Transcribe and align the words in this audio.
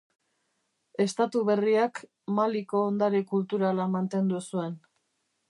Estatu 1.03 1.43
berriak 1.49 2.01
Maliko 2.39 2.81
ondare 2.87 3.23
kulturala 3.35 3.87
mantendu 3.99 4.43
zuen. 4.51 4.77